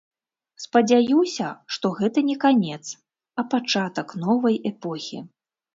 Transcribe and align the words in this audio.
Спадзяюся, 0.63 1.49
што 1.77 1.93
гэта 2.01 2.19
не 2.31 2.37
канец, 2.47 2.81
а 3.43 3.49
пачатак 3.53 4.21
новай 4.27 4.63
эпохі. 4.73 5.19